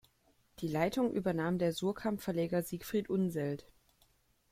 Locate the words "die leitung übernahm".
0.61-1.59